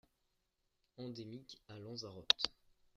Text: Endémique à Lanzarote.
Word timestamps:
Endémique 0.97 1.61
à 1.69 1.77
Lanzarote. 1.77 2.47